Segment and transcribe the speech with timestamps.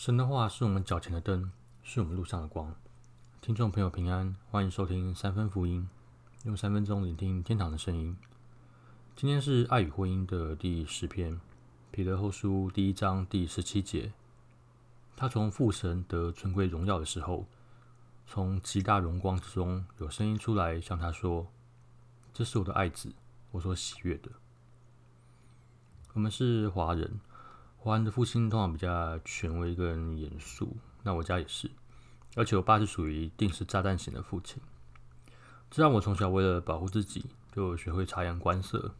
[0.00, 1.52] 神的话是我们脚前的灯，
[1.82, 2.74] 是我们路上的光。
[3.42, 5.86] 听众朋友平安，欢迎收听三分福音，
[6.44, 8.16] 用三分钟聆听天堂的声音。
[9.14, 11.38] 今天是爱与婚姻的第十篇，
[11.90, 14.14] 彼得后书第一章第十七节。
[15.18, 17.44] 他从父神得尊贵荣耀的时候，
[18.26, 21.48] 从极大荣光之中有声音出来，向他说
[22.32, 23.12] ：“这是我的爱子，
[23.50, 24.30] 我所喜悦的。”
[26.14, 27.20] 我们是华人。
[27.82, 31.70] 华人的父亲通常比较权威跟严肃，那我家也是，
[32.36, 34.60] 而且我爸是属于定时炸弹型的父亲，
[35.70, 38.94] 这让我从小为了保护自己，就学会察言观色，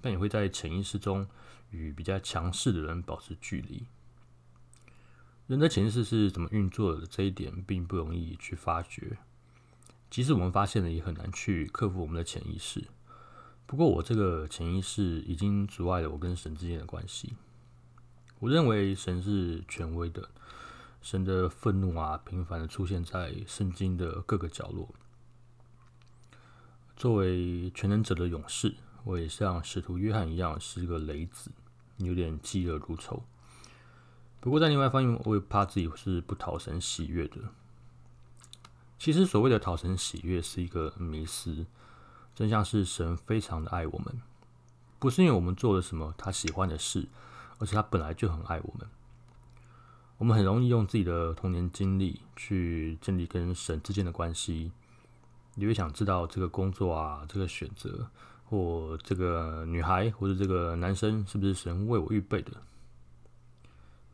[0.00, 1.28] 但也会在潜意识中
[1.68, 3.84] 与比较强势的人保持距离。
[5.46, 7.06] 人的潜意识是怎么运作的？
[7.06, 9.18] 这一点并不容易去发掘，
[10.08, 12.84] 即使我们发现了，也很难去克服我们的潜意识。
[13.66, 17.34] 不过，我这个潜意识已经阻碍了我跟神之间的关系。
[18.44, 20.28] 我认为神是权威的，
[21.00, 24.86] 神的愤怒啊，频繁的出现在圣经的各个角落。
[26.94, 28.74] 作为全能者的勇士，
[29.04, 31.50] 我也像使徒约翰一样是个雷子，
[31.96, 33.22] 有点嫉恶如仇。
[34.40, 37.38] 不过在另外一方面，我也怕自己是不讨神喜悦的。
[38.98, 41.64] 其实所谓的讨神喜悦是一个迷思，
[42.34, 44.20] 真相是神非常的爱我们，
[44.98, 47.08] 不是因为我们做了什么他喜欢的事。
[47.58, 48.88] 而且他本来就很爱我们，
[50.18, 54.72] 我们很容易用自己的童年经历去建立跟神之间的关系。
[55.54, 58.08] 你会想知道这个工作啊，这个选择，
[58.44, 62.52] 或这个女孩或者这个男生是不是神为我预备的？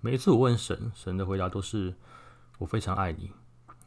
[0.00, 1.94] 每一次我问神，神的回答都是：
[2.58, 3.30] 我非常爱你，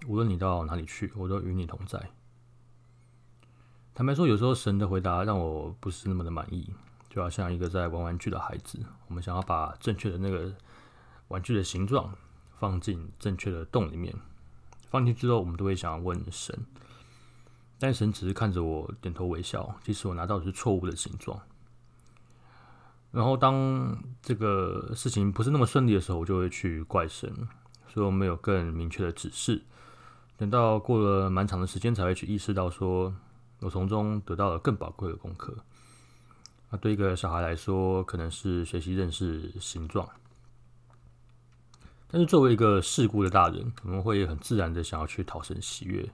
[0.08, 2.10] 无论你到哪里去，我都与你同在。
[3.94, 6.74] 坦白说，有时候神的回答让我不是那么的满意。
[7.14, 10.52] 就好像一个在玩玩具的孩子，我们想要把正确的那个
[11.28, 12.12] 玩具的形状
[12.58, 14.12] 放进正确的洞里面，
[14.90, 16.66] 放进之后，我们都会想要问神，
[17.78, 21.40] 但神只是看着我点头微笑，即使我拿到的是错误的形状。
[23.12, 27.32] 然后当这个事情不是那么顺利的时候，我就会去怪神，
[27.94, 29.62] 说没有更明确的指示。
[30.36, 33.14] 等到过了蛮长的时间，才会去意识到，说
[33.60, 35.56] 我从中得到了更宝贵的功课。
[36.74, 40.10] 那对一个小孩来说，可能是学习认识形状，
[42.08, 46.10] 但是作为一个世故的大人，我们会很自然的想要去讨生喜悦。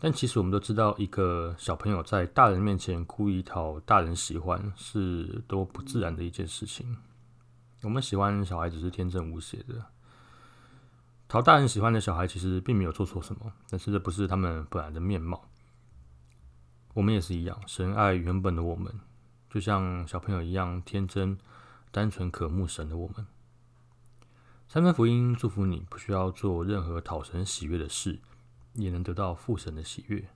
[0.00, 6.96] 但其实我们都知道，一个小朋友在大人面前故意讨大人喜欢，是多不自然的一件事情。
[7.82, 9.86] 我们喜欢小孩子是天真无邪的，
[11.28, 15.48] 讨大人喜欢的小孩其实并没有做错什么，但是这不是他们本来的面貌。
[16.94, 19.00] 我们也是一样，神爱原本的我们，
[19.50, 21.36] 就像小朋友一样天真、
[21.90, 23.26] 单纯、渴慕神的我们。
[24.68, 28.20] 三分福音祝福你，不需要做任何讨神喜悦的事，
[28.74, 30.28] 也能得到父神的喜悦。